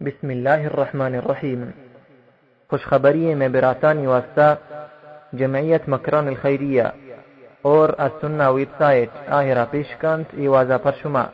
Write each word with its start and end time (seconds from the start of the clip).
بسم 0.00 0.30
الله 0.30 0.66
الرحمن 0.66 1.14
الرحیم 1.14 1.64
خوشخبری 2.70 3.34
میں 3.34 3.48
براتانی 3.48 4.06
واسطہ 4.06 4.56
جمعیت 5.32 5.88
مکران 5.88 6.28
الخیریه 6.28 6.84
اور 7.62 7.88
از 7.98 8.10
سنة 8.20 8.48
ویب 8.48 8.68
سایت 8.78 9.10
آهرا 9.30 9.64
پیش 9.64 9.86
کند 10.02 10.24
ایوازا 10.32 10.78
پر 10.78 10.92
شما 11.02 11.24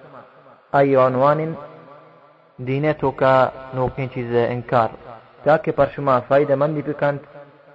ای 0.72 0.96
عنوان 0.96 1.54
دینتو 2.58 3.10
کا 3.10 3.36
نوکین 3.74 4.08
چیز 4.14 4.34
انکار 4.48 4.88
تاکہ 5.44 5.72
پر 5.72 5.86
شما 5.96 6.18
فائدہ 6.28 6.54
مندی 6.54 6.82
بکند 6.82 7.18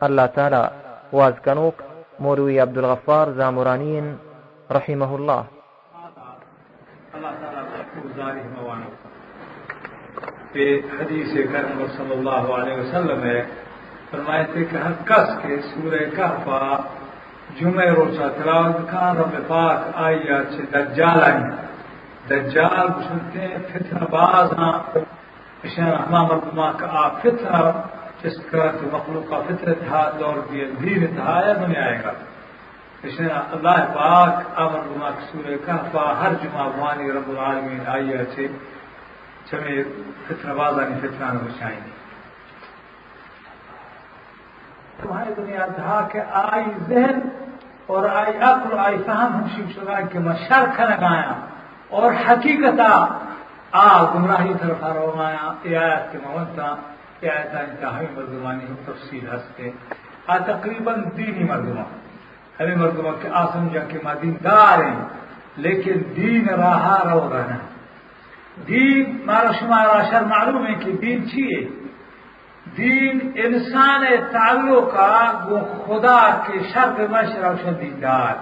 اللہ 0.02 0.28
تعالی 0.36 0.64
واز 1.14 1.34
کہ 10.57 10.67
حدیث 10.91 11.33
کرم 11.53 11.81
صلی 11.97 12.13
اللہ 12.13 12.53
علیہ 12.59 12.77
وسلم 12.77 13.25
ہے 13.25 13.41
فرمائے 14.11 14.45
تھے 14.53 14.65
کہ 14.65 14.77
ہر 14.77 14.93
کس 15.05 15.33
کے 15.43 15.57
سورہ 15.65 15.99
کہفا 16.17 16.61
جمعہ 17.59 17.89
روچا 17.97 18.29
تلاوت 18.37 18.79
کان 18.91 19.17
رب 19.17 19.35
پاک 19.47 19.97
آئی 20.05 20.19
چھے 20.53 20.63
دجال 20.73 21.23
آئی 21.23 21.43
دجال 22.31 22.89
سنتے 23.09 23.41
ہیں 23.41 23.59
فتنہ 23.69 24.05
باز 24.11 24.53
ہاں 24.59 24.73
اشیاء 25.65 25.91
رحمہ 25.91 26.23
مردمہ 26.23 26.71
کا 26.79 26.89
آپ 27.03 27.21
فتنہ 27.23 27.61
جس 28.23 28.39
کا 28.51 28.67
کہ 28.79 28.87
مخلوق 28.93 29.29
کا 29.31 29.41
فطر 29.41 29.73
تھا، 29.83 30.01
دور 30.21 30.41
بھی 30.49 30.65
دین 30.81 31.07
تھا 31.17 31.35
یا 31.47 31.53
دنیا 31.61 31.85
آئے 31.85 31.99
گا۔ 32.05 32.13
اشیاء 33.05 33.43
اللہ 33.53 33.85
پاک 33.95 34.59
آمر 34.61 34.79
مردمہ 34.79 35.11
کی 35.19 35.27
سورہ 35.33 35.57
کہفا 35.67 36.07
ہر 36.21 36.33
جمعہ 36.43 36.69
بوانی 36.77 37.13
رب 37.13 37.29
العالمین 37.31 37.87
آئی 37.87 38.25
چھے 38.35 38.47
چمے 39.51 39.83
فتنہ 40.27 40.53
بازانی 40.53 40.95
فتنہ 41.01 41.25
نہ 41.25 41.39
بچائیں 41.39 41.81
گے 41.85 41.91
تمہاری 45.03 45.33
دنیا 45.37 45.67
تھا 45.67 46.09
کہ 46.13 46.21
آئی 46.33 46.65
ذہن 46.89 47.21
اور 47.87 48.09
آئی 48.15 48.37
عقل، 48.39 48.79
آئی 48.79 48.97
فہم 49.07 49.35
ہم 49.35 49.47
شیب 49.55 49.71
شدہ 49.71 49.97
کہ 50.13 50.19
میں 50.19 50.37
شرک 50.49 50.81
لگایا 50.81 51.33
اور 51.89 52.13
حقیقت 52.13 52.81
آ 53.73 54.05
گمراہی 54.15 54.53
طرف 54.61 54.85
رومایا 54.85 55.53
یہ 55.65 55.79
آیت 55.79 56.13
کے 56.13 56.19
مونتا 56.25 56.75
یہ 57.21 57.31
آیت 57.31 57.55
انتہائی 57.55 58.07
مردمانی 58.15 58.67
تفصیل 58.85 59.29
ہستے 59.35 59.71
آ، 60.27 60.39
تقریباً 60.39 61.05
دینی 61.17 61.45
مردمہ۔ 61.45 61.87
ہمیں 62.61 62.77
مردمہ 62.77 63.11
کے 63.23 63.29
آسم 63.33 63.69
جا 63.69 63.81
کے 63.89 63.99
ماں 64.05 64.15
دار 64.45 64.85
ہیں، 64.85 65.05
لیکن 65.57 66.03
دین 66.17 66.49
راہا 66.49 66.99
رو 67.05 67.29
رہنا 67.33 67.57
دین 68.69 69.23
مارا 69.27 69.53
شمارا 69.53 70.03
شر 70.11 70.25
معلوم 70.25 70.67
ہے 70.67 70.75
کہ 70.75 70.93
دین 70.93 71.31
چیئے؟ 71.31 71.69
دین 72.77 73.33
انسان 73.35 74.05
تعلق 74.33 75.01
وہ 75.49 75.59
خدا 75.87 76.43
کے 76.47 76.59
شرط 76.75 77.01
مشرا 77.11 77.53
دیندار۔ 77.81 78.35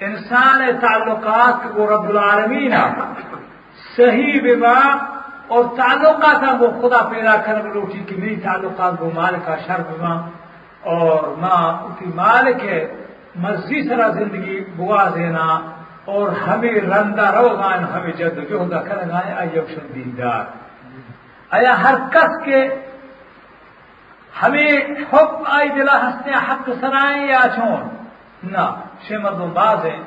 انسان 0.00 0.62
تعلقات 0.80 1.78
وہ 1.78 1.86
رب 1.86 2.08
العالمین 2.08 2.74
صحیح 3.96 4.40
بما 4.42 5.04
اور 5.48 5.64
تعلقات 5.76 6.62
وہ 6.62 6.88
خدا 6.88 7.02
پیدا 7.02 7.36
کر 7.36 7.62
لوٹی 7.74 7.98
کہ 7.98 8.16
میری 8.16 8.36
تعلقات، 8.36 8.92
وہ 9.00 9.10
مال 9.14 9.34
کا 9.44 9.56
شر 9.66 9.82
بما۔ 9.82 10.14
اور 10.80 11.36
ماں 11.36 11.88
کی 11.98 12.06
مالک 12.14 12.64
ہے، 12.64 13.06
مرضی 13.34 13.88
سرا 13.88 14.08
زندگی 14.08 14.64
بوا 14.76 15.10
دینا۔ 15.14 15.60
اور 16.04 16.28
ہمیں 16.28 16.74
رندہ 16.74 17.30
روغان 17.34 17.84
ہمیں 17.84 18.12
جد 18.12 18.48
جو 18.48 18.58
ہوگا 18.58 18.82
کر 18.82 18.96
گائے 18.96 19.34
آئی 19.34 19.58
اوشن 19.58 19.94
دیندار۔ 19.94 20.44
آیا 21.50 21.82
ہر 21.82 21.94
کس 22.12 22.44
کے 22.44 22.68
ہمیں 24.42 24.72
حب 25.12 25.42
آئی 25.46 25.68
دلا 25.68 26.06
ہنستے 26.06 26.30
حق 26.30 26.70
سرائیں 26.80 27.28
یا 27.28 27.40
چھون؟ 27.54 27.88
نہ 28.42 28.80
شمد 29.08 29.54
باز 29.54 29.84
ہیں۔ 29.84 30.02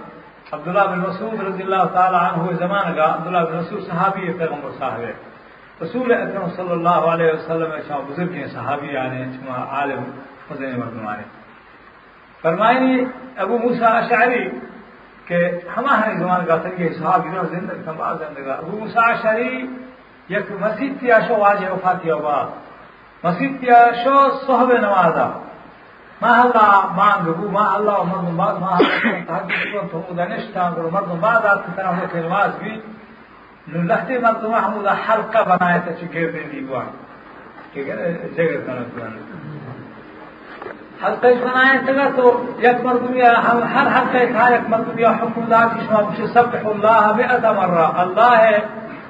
عبداللہ 0.51 0.79
بن 0.79 0.99
مسعود 0.99 1.47
رضی 1.47 1.63
اللہ 1.63 1.83
تعالی 1.93 2.17
عنہ 2.17 2.57
زمان 2.57 2.95
کا 2.95 3.05
عبداللہ 3.05 3.37
بن 3.37 3.57
مسعود 3.57 3.87
صحابی 3.87 4.33
پیغمبر 4.33 4.69
صاحب 4.79 4.99
ہے۔ 4.99 5.13
رسول 5.81 6.13
اکرم 6.13 6.49
صلی 6.55 6.71
اللہ 6.71 6.89
علیہ 6.89 7.33
وسلم 7.33 7.71
شاہ 7.87 7.97
بزرگ 8.07 8.31
ہیں، 8.31 8.47
صحابی 8.47 8.97
آنے 8.97 9.25
چھما 9.25 9.65
عالم 9.69 10.03
حسین 10.51 10.79
مردمانے 10.79 11.23
فرمائنی 12.41 13.05
ابو 13.37 13.57
موسیٰ 13.57 14.03
اشعری 14.03 14.49
کہ 15.27 15.39
ہمارے 15.77 16.13
زمان 16.19 16.45
کا 16.45 16.57
سنگے 16.63 16.93
صاحب 16.93 17.23
جنہوں 17.23 17.43
نے 17.43 17.49
زندگی 17.49 17.83
سنبھال 17.85 18.17
زندگا 18.17 18.55
روسا 18.61 19.05
شریف 19.21 19.65
یک 20.29 20.51
مسجد 20.59 20.99
تیا 20.99 21.19
شو 21.27 21.35
واجہ 21.39 21.71
وفاتی 21.71 22.11
ہوگا 22.11 22.37
مسجد 23.23 23.59
تیا 23.59 23.79
شو 24.03 24.15
صحب 24.45 24.71
نوازا 24.81 25.27
ما 26.21 26.31
اللہ 26.41 26.69
مانگ 26.95 27.31
بو 27.31 27.49
ما 27.51 27.65
اللہ 27.73 28.03
مردم 28.03 28.37
باد 28.37 28.61
ما 28.61 28.77
تحقیق 29.27 29.65
کن 29.73 29.87
تو 29.87 30.01
مدنشتا 30.09 30.69
گرو 30.77 30.89
مردم 30.91 31.19
باد 31.19 31.45
آت 31.45 31.65
کتنا 31.65 31.89
ہوئے 31.89 32.07
کہ 32.11 32.21
نواز 32.21 32.55
بھی۔ 32.59 32.79
نو 33.67 33.81
لحتی 33.83 34.17
مردم 34.17 34.53
حمودا 34.55 34.93
حلقہ 35.07 35.43
بنایتا 35.47 35.93
چی 35.93 36.07
گیر 36.13 36.31
دیدی 36.31 36.59
بوان 36.65 36.89
کہ 37.73 37.83
گرے 37.87 38.11
جگر 38.35 38.61
کنا 38.65 38.83
بوان 38.91 39.17
حلقہ 41.03 41.27
بنائے 41.27 41.77
تگا 41.87 42.07
تو 42.15 42.45
یک 42.63 42.85
مردمیا 42.85 43.31
ہم 43.31 43.63
ہر 43.73 43.87
حلقہ 43.87 44.23
تھا 44.31 44.53
یک 44.53 44.69
مردمیا 44.69 45.09
حکم 45.09 45.41
اللہ 45.41 45.63
کی 45.73 45.79
شما 45.87 46.01
بشی 46.01 46.27
سبح 46.27 46.69
اللہ 46.69 47.11
مئت 47.15 47.45
مرہ 47.45 47.85
اللہ 48.03 48.37
ہے 48.39 48.59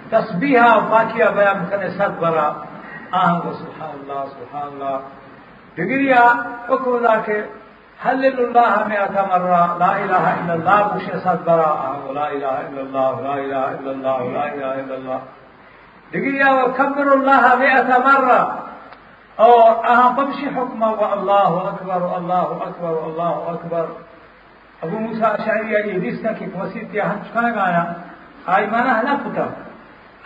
تسبیح 0.10 0.62
واقعہ 0.90 1.30
بیان 1.36 1.66
کرنے 1.70 1.90
سب 1.90 2.12
برا۔ 2.20 2.52
آہنگ 3.12 3.52
سبحان 3.52 3.90
اللہ 3.94 4.24
سبحان 4.32 4.68
اللہ۔ 4.68 4.98
ڈگریا، 5.76 6.24
حکم 6.70 6.94
اللہ 6.94 7.22
کے 7.26 7.42
حل 8.06 8.26
اللہ 8.38 8.88
مئت 8.88 9.18
مرہ 9.32 9.66
لا 9.78 9.92
الہ 9.92 10.26
الا 10.34 10.54
اللہ 10.54 10.88
بشی 10.94 11.12
سب 11.24 11.44
برا۔ 11.46 11.72
آہنگ 11.88 12.12
لا 12.12 12.26
الہ 12.26 12.46
الا 12.46 12.82
اللہ، 12.82 13.22
لا 13.22 13.34
الہ 13.34 13.66
الا 13.72 13.90
اللہ، 13.90 14.18
لا 14.34 14.42
الہ 14.42 14.66
الا 14.66 14.96
اللہ۔ 14.96 15.20
ڈگریا 16.12 16.54
وکبر 16.54 17.12
اللہ 17.12 17.56
مئت 17.60 17.90
مرہ 18.06 18.67
اور 19.46 19.86
اہم 19.86 20.16
بمشی 20.16 20.48
حکم 20.48 20.84
و 20.84 21.06
اللہ 21.12 21.50
اکبر 21.72 22.02
و 22.02 22.16
اللہ 22.16 22.48
اکبر 22.68 22.94
و 22.94 23.04
اللہ 23.06 23.50
اکبر۔ 23.54 23.86
ابو 24.82 25.00
موسیٰ 25.00 25.32
شاعری 25.46 25.72
یہ 25.72 25.94
حدیث 25.94 26.22
تھا 26.22 26.32
کہ 26.32 26.46
مسجد 26.56 26.96
ہم 26.96 27.18
چکانے 27.28 27.52
گایا 27.56 27.84
آئی 28.54 28.66
مانا 28.72 28.98
ہے 28.98 29.04
نا 29.04 29.16
پتا 29.24 29.46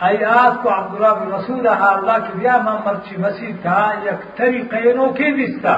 آئی 0.06 0.24
آج 0.24 0.54
کو 0.62 0.68
عبداللہ 0.74 1.12
بن 1.20 1.32
رسول 1.32 1.66
رہا 1.66 1.88
اللہ 1.88 2.16
کی 2.26 2.38
بیا 2.38 2.56
مامر 2.64 2.94
چی 3.08 3.16
مسجد 3.16 3.62
تھا، 3.62 3.80
یک 4.04 4.36
طریقے 4.36 4.92
نو 4.92 5.08
کے 5.18 5.30
دستا 5.36 5.74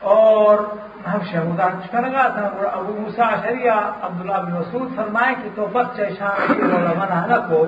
اور 0.00 0.58
ہم 1.06 1.18
شہودا 1.30 1.68
چکانے 1.84 2.10
گا 2.12 2.26
تھا 2.28 2.46
اور 2.46 2.64
ابو 2.72 2.92
موسیٰ 3.00 3.30
شریعہ 3.42 3.76
عبداللہ 4.06 4.38
بن 4.44 4.56
رسول 4.56 4.86
فرمائے 4.96 5.34
کہ 5.42 5.48
تو 5.54 5.66
بچہ 5.72 6.02
شان 6.18 6.52
کی 6.54 6.62
من 6.62 7.12
ہے 7.12 7.38
کو۔ 7.48 7.64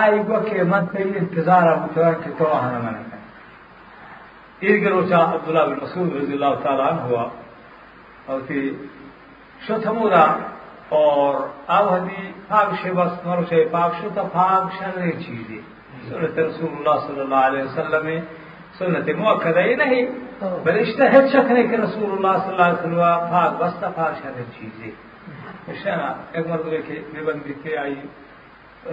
آئی 0.00 0.18
گو 0.28 0.40
کہ 0.40 0.62
من 0.62 0.86
پہلی 0.92 1.18
انتظار 1.18 1.66
ابو 1.72 1.88
کہ 2.24 2.30
تو 2.38 2.52
آنا 2.52 2.90
من 4.62 4.68
عید 4.68 4.86
عبداللہ 4.86 5.64
بن 5.66 5.78
مسعود 5.82 6.14
رضی 6.16 6.32
اللہ 6.32 6.54
تعالیٰ 6.62 6.90
عنہ 6.90 7.00
ہوا 7.00 7.26
اور 8.26 8.40
کہ 8.48 8.60
شتمورا 9.66 10.24
اور 10.98 11.34
آوہدی 11.76 12.30
پاک 12.48 12.74
شے 12.82 12.92
بس 12.92 13.10
شبس 13.10 13.26
مرشے 13.26 13.64
پاک 13.70 13.94
شتا 14.00 14.22
پاک 14.32 14.72
شر 14.78 15.10
چیزیں۔ 15.26 15.58
سنت 16.08 16.38
رسول 16.38 16.70
اللہ 16.78 17.06
صلی 17.06 17.20
اللہ 17.20 17.42
علیہ 17.46 17.62
وسلم 17.62 18.06
سنت 18.78 19.08
موقع 19.18 19.58
ہی 19.58 19.74
نہیں 19.74 20.06
بل 20.64 20.78
اشتہد 20.78 21.28
شکنے 21.32 21.62
کہ 21.62 21.76
رسول 21.76 22.10
اللہ 22.12 22.38
صلی 22.44 22.52
اللہ 22.52 22.62
علیہ 22.62 22.78
وسلم 22.78 23.30
پاک 23.32 23.60
بستا 23.62 23.88
پاک 23.96 24.22
شر 24.22 24.40
چیزیں۔ 24.58 24.90
اشنا 25.72 26.12
ایک 26.32 26.46
مرتبہ 26.46 26.80
کے 26.86 27.00
نبندی 27.14 27.54
کے 27.62 27.76
آئی 27.78 28.00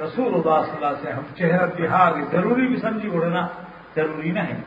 رسول 0.03 0.33
اللہ 0.33 0.59
صلی 0.65 0.75
اللہ 0.75 0.87
علیہ 0.87 0.99
وسلم 0.99 1.17
ہم 1.17 1.31
چہرہ 1.37 1.65
بہار 1.77 2.11
ضروری 2.31 2.67
بھی 2.67 2.77
سمجھی 2.81 3.09
اڑنا 3.13 3.47
ضروری 3.95 4.31
نہیں۔ 4.31 4.61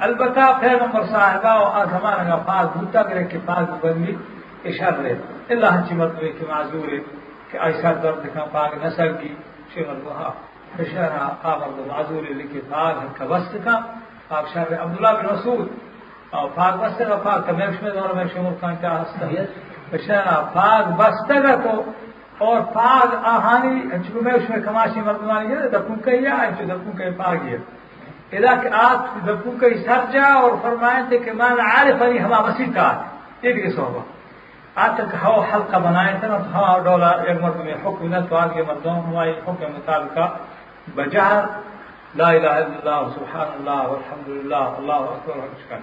البتہ 0.00 0.40
پیغمبر 0.60 1.02
صاحبہ 1.10 1.48
اور 1.48 1.86
زمانہ 1.86 2.28
کا 2.28 2.36
پاک 2.36 2.76
بھوتا 2.76 3.02
کرے 3.02 3.24
کہ 3.24 3.38
پاک 3.44 3.84
بندی 3.84 4.14
اشار 4.64 4.92
رہے۔ 4.92 5.14
اللہ 5.48 5.74
چی 5.88 5.94
مرتبہ 5.94 6.38
کے 6.38 6.44
معذور 6.48 6.92
ہے 6.92 6.98
کہ 7.50 7.58
ایسا 7.60 7.92
درد 8.02 8.24
کا 8.34 8.44
پاک 8.44 8.84
نسل 8.84 9.12
کی۔ 9.20 9.34
شمر 9.74 10.00
کو 10.04 10.10
ہاں 10.12 10.30
اشارہ 10.78 11.28
پاک 11.42 11.58
مرد 11.62 11.86
معذور 11.86 12.22
ہے 12.28 12.34
لیکن 12.34 12.60
پاک 12.68 13.18
کا 13.18 13.24
وسط 13.24 13.56
کا 13.64 13.80
پاک 14.28 14.44
شہر 14.54 14.82
عبداللہ 14.82 15.08
بن 15.18 15.26
رسول 15.26 15.66
اور 16.30 16.48
پاک 16.54 16.82
وسط 16.82 17.02
کا 17.08 17.16
پاک 17.16 17.46
کا 17.46 17.52
میرش 17.52 17.82
میں 17.82 17.90
دور 17.90 18.14
میں 18.14 18.24
شمر 18.34 18.50
خان 18.60 18.76
کیا 18.76 19.02
ہستا 19.02 19.26
اشارہ 19.92 20.44
پاک 20.52 20.84
بستہ 20.96 21.32
کا 21.32 21.54
تو 21.64 21.82
اور 22.38 22.60
پاک 22.60 23.14
آہانی 23.24 23.80
چکو 24.08 24.20
میں 24.22 24.32
اس 24.32 24.50
میں 24.50 24.60
کماشی 24.64 25.00
مردمانی 25.00 25.54
ہے 25.54 25.68
دپوں 25.68 25.96
کا 25.96 26.10
ہی 26.10 26.26
ہے 26.26 26.64
دپوں 26.64 26.92
کا 26.92 27.04
پاک 27.16 27.36
ہے 27.44 27.54
اذا 27.54 27.89
کہ 28.30 28.68
آپ 28.72 29.26
دبو 29.26 29.50
کا 29.60 29.66
سر 29.86 30.12
جا 30.12 30.26
اور 30.34 30.52
فرمائے 30.62 31.02
تھے 31.08 31.18
کہ 31.18 31.32
مان 31.32 31.60
عارف 31.60 32.02
علی 32.02 32.20
ہما 32.20 32.40
مسیح 32.40 32.72
کا 32.74 32.88
یہ 33.42 33.52
بھی 33.52 33.70
صحبہ 33.70 34.02
آج 34.74 34.90
تک 34.94 35.14
ہوا 35.24 35.44
حلقہ 35.52 35.76
بنائے 35.76 36.14
تھے 36.20 36.28
تو 36.28 36.36
ہوا 36.54 36.78
ڈولا 36.78 37.10
ایک 37.10 37.40
میں 37.40 37.74
حکم 37.84 38.06
نہ 38.08 38.20
تو 38.28 38.36
آگے 38.36 38.62
مردوں 38.62 38.94
حکم 39.46 39.78
بجہر 40.94 41.44
لا 42.14 42.28
الہ 42.28 42.48
الا 42.48 42.96
اللہ 42.96 43.08
سبحان 43.14 43.48
اللہ 43.54 43.82
والحمد 43.88 44.28
للہ 44.28 44.64
اللہ 44.78 44.92
اکبر 44.92 45.78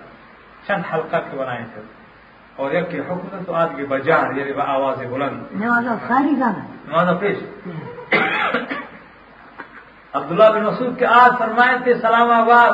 چند 0.68 0.84
حلقہ 0.94 1.18
کے 1.32 1.38
بنائے 1.38 1.64
تھے۔ 1.74 1.82
اور 2.56 2.72
ایک 2.72 2.92
کی 2.92 3.00
حکم 3.00 3.44
تو 3.46 3.54
آج 3.54 3.70
کی 3.76 3.84
بجہر 3.84 4.38
یعنی 4.38 4.52
آواز 4.68 4.98
بلند۔ 5.10 5.44
نماز 6.88 7.20
پیش۔ 7.20 7.38
عبداللہ 10.14 10.50
بن 10.54 10.64
مسعود 10.64 10.98
کے 11.00 11.06
آج 11.06 11.32
فرمائے 11.40 11.78
تھے، 11.84 11.94
سلام 12.02 12.32
آباد، 12.32 12.74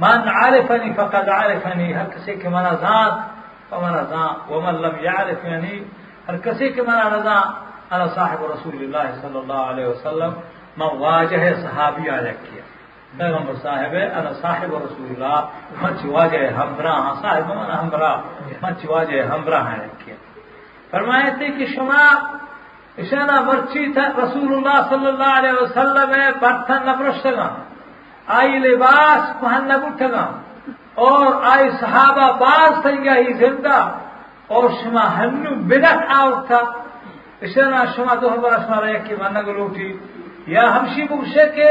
من 0.00 0.28
عارفنی 0.28 0.92
فقد 0.96 1.28
عارفنی 1.28 1.94
ہر 1.94 2.06
کسی 2.14 2.34
کے 2.40 2.48
منا 2.48 2.72
ذات 2.80 3.14
فمن 3.68 3.94
ذات 4.10 4.50
ومن 4.50 4.74
لم 4.82 4.96
يعرفنی 5.04 5.78
ہر 6.28 6.36
کسی 6.44 6.68
کے 6.74 6.82
منا 6.82 7.08
رضا، 7.10 7.38
انا 7.92 8.06
صاحب 8.14 8.44
رسول 8.44 8.76
اللہ 8.84 9.06
صلی 9.22 9.38
اللہ 9.38 9.62
علیہ 9.72 9.86
وسلم 9.86 10.32
میں 10.76 10.90
واجہ 11.00 11.42
صحابی 11.62 12.08
آ 12.10 12.18
رکھیا 12.20 12.62
پیغمبر 13.18 13.54
صاحب، 13.62 13.94
انا 14.18 14.32
صاحب 14.40 14.74
رسول 14.76 15.08
اللہ 15.14 15.36
منچ 15.82 16.04
واجہ 16.06 16.38
ہمراہ، 16.58 17.12
صاحب 17.22 17.48
من 17.48 17.70
ہمراہ 17.70 18.16
منچ 18.62 18.84
واجہ 18.90 19.22
ہمراہ 19.32 19.68
رکھیا 19.74 20.14
فرمائے 20.90 21.30
تھے 21.38 21.46
کہ 21.58 21.66
شما 21.74 22.02
اشانا 22.98 23.40
مرچی 23.40 23.92
تھا 23.92 24.02
رسول 24.02 24.54
اللہ 24.56 24.78
صلی 24.88 25.06
اللہ 25.06 25.38
علیہ 25.38 25.52
وسلم 25.62 26.10
برتن 26.40 26.86
نبرشتگا 26.86 27.48
آئی 28.26 28.58
لباس 28.58 29.40
پہن 29.40 29.68
نبٹگا 29.68 30.30
اور 30.94 31.26
آئی 31.44 31.70
صحابہ 31.80 32.32
باز 32.38 32.82
تنگا 32.82 33.16
ہی 33.16 33.32
زندہ۔ 33.32 33.98
اور 34.46 34.64
شما 34.82 35.18
ہنو 35.18 35.50
بدت 35.54 36.12
آوت 36.16 36.46
تھا۔ 36.46 36.60
اشانا 37.42 37.84
شما 37.96 38.14
تو 38.14 38.28
خبر 38.28 38.52
اسما 38.52 38.80
رہے 38.80 38.98
کہ 38.98 39.16
من 39.16 39.36
گلوٹی 39.46 39.96
یا 40.46 40.76
ہمشی 40.76 41.02
بوشے 41.02 41.48
کے 41.54 41.70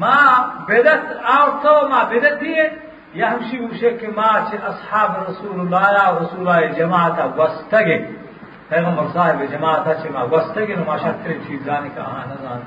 ماں 0.00 0.44
بدت 0.68 1.12
آوت 1.24 1.60
تھا 1.60 1.88
ماں 1.90 2.04
بدت 2.04 2.40
دیے 2.40 2.68
یا 3.14 3.32
ہمشی 3.32 3.58
بوشے 3.60 3.90
کے 3.90 4.06
ماں 4.16 4.32
چھ 4.50 4.54
اصحاب 4.64 5.10
رسول 5.28 5.60
اللہ 5.60 6.18
رسول 6.22 6.48
اللہ 6.48 6.72
جماعت 6.72 7.38
وستگے۔ 7.38 7.98
پیغمبر 8.72 9.06
صاحب 9.14 9.42
جماعت 9.50 9.86
چھ 10.02 10.06
ماں 10.14 10.24
وستگے 10.32 10.74
نما 10.74 10.96
شکر 11.04 11.32
چیز 11.46 11.64
جانے 11.66 11.88
کا 11.94 12.02
ہاں 12.12 12.24
نظام 12.32 12.60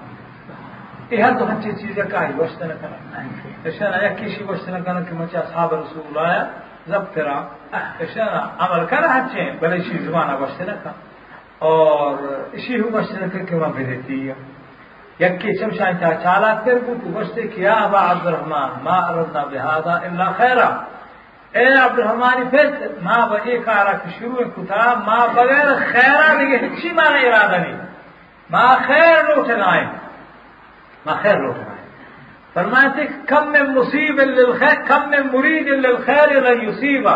یہ 1.10 1.24
ہر 1.24 1.34
تو 1.40 1.44
ہنچی 1.50 1.72
چیز 1.82 2.00
کا 2.12 2.20
ہی 2.28 2.34
وشت 2.38 2.62
نہ 2.62 2.74
کرنا. 2.82 3.22
اشانا 3.70 3.98
یا 4.04 4.12
کسی 4.20 4.44
وشت 4.50 4.70
نہ 4.70 4.80
کرنا 4.86 5.02
کہ 5.08 5.14
مچہ 5.18 5.38
اصحاب 5.38 5.74
رسول 5.74 6.06
اللہ 6.08 6.32
ضبط 6.92 7.18
را 7.28 7.38
اشانا 8.04 8.42
عمل 8.66 8.86
کرا 8.92 9.08
ہنچے 9.16 9.44
بلے 9.60 9.80
شی 9.88 9.98
زبانہ 10.06 10.36
وشت 10.42 10.62
نہ 10.62 10.76
کرنا 10.84 11.04
اور 11.68 12.18
اسی 12.56 12.80
ہو 12.80 12.90
مشرق 12.94 13.36
کے 13.50 13.56
وہاں 13.56 13.72
بھیجتی 13.76 14.18
ہے 14.28 14.34
یکی 15.20 15.54
چمشان 15.58 15.94
چا 16.00 16.10
چالا 16.24 16.54
کر 16.66 16.78
کو 16.86 16.94
تو 17.04 17.10
بشتے 17.14 17.42
کیا، 17.56 17.74
ابا 17.88 18.00
عبد 18.12 18.26
الرحمن 18.28 18.72
ما 18.84 18.98
اردنا 19.10 19.44
بهذا 19.52 19.94
الا 20.08 20.28
خیرا. 20.40 20.70
اے 21.60 21.66
عبد 21.82 22.00
الرحمن 22.00 22.50
پھر 22.50 22.66
ما 23.04 23.18
با 23.28 23.38
ایک 23.50 23.68
آرا 23.70 23.92
کی 24.04 24.10
شروع 24.18 24.44
کتا 24.56 24.94
ما 25.06 25.20
بغیر 25.36 25.68
خیرا 25.92 26.34
لگے 26.40 26.58
ہچی 26.66 26.90
مانا 26.98 27.20
ارادہ 27.28 27.58
نہیں۔ 27.62 27.78
ما 28.50 28.66
خیر 28.88 29.24
لوٹنائے 29.28 29.86
ما 31.06 31.14
خیر 31.22 31.38
لوٹنائے 31.44 31.84
فرمائے 32.54 32.90
تھے، 32.96 33.04
کم 33.28 33.52
میں 33.52 33.62
مصیب 33.78 34.20
للخیر، 34.20 34.76
کم 34.88 35.10
میں 35.10 35.24
مرید 35.32 35.68
للخیر 35.86 36.30
لن 36.42 36.62
یصیبہ 36.68 37.16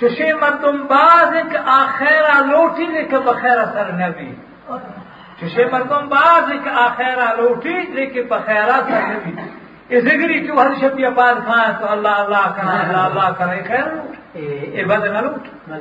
چشے 0.00 0.32
مردم 0.40 0.76
باز 0.86 1.34
ایک 1.36 1.56
آخیرا 1.74 2.38
لوٹی 2.46 2.86
لیکن 2.94 3.20
بخیرا 3.26 3.64
سر 3.72 3.92
نبی 3.98 4.30
چشے 5.40 5.64
مردم 5.72 6.08
باز 6.14 6.50
ایک 6.52 6.66
آخیرا 6.86 7.32
لوٹی 7.40 7.76
لیکن 7.94 8.26
بخیرا 8.30 8.80
سر 8.88 9.02
نبی 9.10 9.32
یہ 9.88 10.00
ذکری 10.00 10.40
کیوں؟ 10.40 10.56
ہر 10.56 10.74
شبی 10.80 11.04
پاس 11.16 11.38
کھائیں 11.44 11.72
تو 11.80 11.86
اللہ 11.90 12.08
اللہ 12.08 12.52
کرنا 12.56 12.80
اللہ 12.80 12.96
اللہ 12.96 13.30
کرنا 13.38 13.52
خیر 13.68 13.86
اے 14.32 14.84
بد 14.84 15.04
نہ 15.04 15.18
لوٹ۔ 15.18 15.72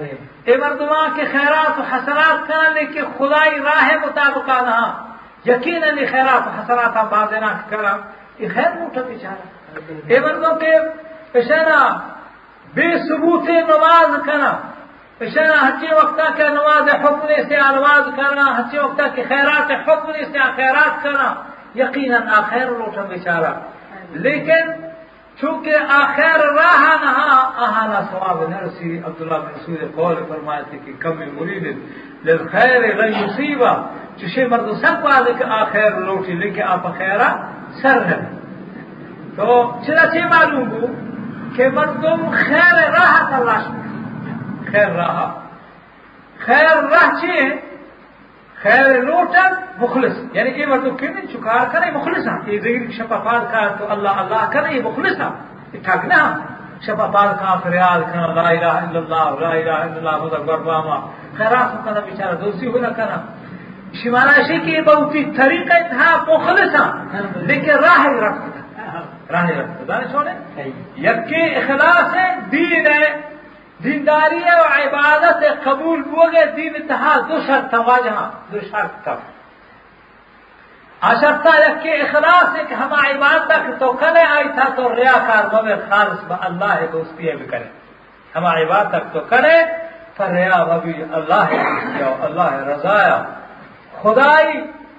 اے 0.44 0.57
مردمان 0.57 1.09
کے 1.15 1.23
خیرات 1.31 1.79
و 1.79 1.83
حسنات 1.83 2.47
کرنا 2.47 2.69
لیکن 2.69 3.03
خدائی 3.17 3.59
راہ 3.59 3.89
مطابق 4.01 4.50
نہ 4.50 5.05
یقیناً 5.45 5.97
خیرات 6.11 6.47
و 6.47 6.50
حسنات 6.50 7.11
باز 7.11 7.33
نہ 7.33 7.51
کرا۔ 7.69 7.97
یہ 8.39 8.47
خیر 8.53 8.71
لوٹا 8.79 9.01
بیچارہ۔ 9.01 9.45
اے 10.07 10.19
مردوں 10.19 10.55
کے 10.55 10.71
پیشنا 11.31 12.00
بے 12.73 12.97
ثبوت 12.97 13.50
نماز 13.50 14.25
کرنا 14.25 14.51
اشنا 15.21 15.67
ہچے 15.67 15.95
وقت 15.95 16.21
کے 16.38 16.50
نماز 16.50 16.95
حکم 16.95 17.27
سے 17.50 17.55
آواز 17.57 18.09
کرنا 18.15 18.59
ہچے 18.59 18.79
وقت 18.79 19.01
کے 19.15 19.23
خیرات 19.23 19.71
حکم 19.71 20.11
سے 20.11 20.39
خیرات 20.55 21.03
کرنا 21.03 21.33
یقیناً 21.75 22.27
آخر 22.27 22.59
لوٹا 22.59 23.01
بیچارہ۔ 23.01 23.53
لیکن 24.13 24.71
چونکہ 25.42 25.75
آخر 25.89 26.39
راہ 26.56 26.83
نہ 27.04 27.12
آہانا 27.65 28.01
ثواب 28.12 28.42
نرسی 28.50 28.98
عبداللہ 29.06 29.33
بن 29.33 29.51
مسعود 29.56 29.95
قول 29.95 30.15
فرمائے 30.30 30.63
تھے 30.69 30.77
کہ 30.86 30.94
کم 31.00 31.18
مرید 31.39 31.77
للخیر 32.25 32.81
لن 32.95 33.13
یصیبا 33.13 33.74
چشے 34.18 34.45
مرد 34.48 34.69
سب 34.81 35.04
پاس 35.04 35.27
کہ 35.38 35.44
آخر 35.44 36.00
لوٹی، 36.00 36.33
لیکن 36.33 36.62
آپ 36.68 36.98
خیرہ 36.98 37.30
سر 37.81 38.06
ہے 38.06 38.19
تو 39.36 39.80
چلا 39.86 40.06
چھ 40.06 40.27
معلوم 40.30 40.71
ہو 40.71 40.86
کہ 41.56 41.69
مردم 41.69 42.30
خیر 42.31 42.75
راہ 42.92 43.18
تلاش 43.30 43.65
خیر 44.71 44.89
راہ۔ 44.89 45.21
خیر 46.45 46.77
راہ 46.92 47.10
چیئے؟ 47.21 47.73
خیر 48.63 49.01
لوٹن 49.01 49.54
مخلص. 49.77 50.15
یعنی 50.33 50.51
کہ 50.51 50.65
مردم 50.65 50.95
کہ 50.98 51.07
نہیں 51.07 51.27
چکار 51.27 51.65
کرے 51.71 51.92
مخلص 51.92 52.27
ہاں. 52.27 52.38
یہ 52.48 52.60
ذکر 52.60 52.92
شپا 52.98 53.18
پال 53.19 53.42
کا 53.51 53.68
تو 53.77 53.92
اللہ 53.92 54.21
اللہ 54.24 54.50
کرے 54.51 54.74
یہ 54.74 54.81
مخلص 54.83 55.19
ہاں. 55.21 55.31
یہ 55.74 55.80
ٹھاک 55.83 56.06
نہ 56.06 56.21
شپا 56.86 57.07
پال 57.07 57.30
کا 57.39 57.56
فریاد 57.63 58.01
کرنا 58.12 58.27
لا 58.33 58.48
الہ 58.50 58.74
الا 58.77 59.00
اللہ 59.00 59.27
لا 59.42 59.50
الہ 59.50 59.77
الا 59.80 59.95
اللہ 59.95 60.24
مدر 60.24 60.39
برباما 60.48 60.98
خیرات 61.38 61.83
کرنا 61.86 62.00
بیچارہ 62.00 62.36
دوسری 62.36 62.68
ہو 62.68 62.80
نہ. 62.80 62.88
کرنا 62.95 63.18
شمالا 63.94 64.38
شی 64.48 64.57
کی 64.60 64.81
بہتی 64.81 65.24
طریقہ 65.38 65.80
تھا 65.89 66.10
مخلص 66.27 66.75
ہاں. 66.75 66.89
لیکن 67.44 67.83
راہ 67.83 68.07
رکھتا 68.19 68.62
راہ 69.31 69.50
رکھتا 69.51 69.83
دانے 69.88 70.07
چھوڑے 70.12 70.31
یکی 71.00 71.44
اخلاص 71.56 72.15
ہے 72.15 72.27
دین 72.51 72.88
ہے. 72.88 73.32
دینداری 73.83 74.41
ہے 74.44 74.56
و 74.62 74.65
عبادت 74.65 75.44
ہے، 75.44 75.50
قبول 75.63 76.03
بوگے 76.03 76.45
دین 76.56 76.74
اتحاد 76.75 77.30
دو 77.30 77.38
شرط 77.47 77.74
واجہ 77.88 78.15
دو 78.51 78.59
شرط 78.71 79.03
تھا۔ 79.03 79.15
ہاں، 81.03 81.12
اشرتا 81.12 81.51
یکی 81.59 81.94
اخلاص 82.01 82.56
ہے 82.56 82.63
کہ 82.69 82.74
ہم 82.74 82.93
عبادت 82.93 83.79
تو 83.79 83.91
کرے 83.93 84.24
آئی 84.36 84.48
تھا 84.55 84.67
تو 84.75 84.96
ریاکار 84.96 85.43
مگر 85.53 85.79
خالص 85.89 86.24
با 86.27 86.38
اللہ 86.41 86.86
دوستی 86.93 87.31
بھی 87.36 87.46
کرے۔ 87.46 87.69
ہم 88.36 88.46
عبادت 88.46 89.13
تو 89.13 89.19
کرے 89.31 89.58
پر 90.17 90.29
ریا 90.29 90.63
بھی 90.84 90.93
اللہ 91.17 91.43
دوستی 91.51 92.03
اللہ 92.27 92.48
ہے 92.53 92.62
رضایا 92.72 93.17
خدائی، 94.01 94.53